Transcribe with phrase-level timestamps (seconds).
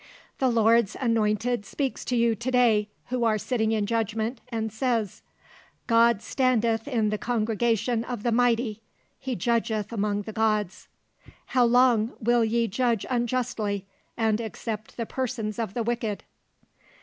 [0.39, 5.21] The Lord's Anointed speaks to you to day who are sitting in judgment, and says—
[5.85, 8.81] "'God standeth in the congregation of the mighty:
[9.19, 10.87] He judgeth among the gods.
[11.45, 13.85] "'How long will ye judge unjustly,
[14.17, 16.23] and accept the persons of the wicked?